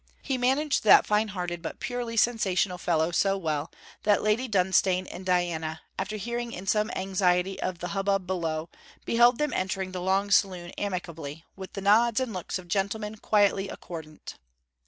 [0.23, 3.69] He managed that fine hearted but purely sensational fellow so well
[4.01, 8.67] that Lady Dunstane and Diana, after hearing in some anxiety of the hubbub below,
[9.05, 13.69] beheld them entering the long saloon amicably, with the nods and looks of gentlemen quietly
[13.69, 14.39] accordant.